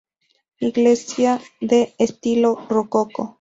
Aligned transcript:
Iglesia 0.61 1.39
de 1.59 1.93
estilo 1.99 2.65
rococó. 2.67 3.29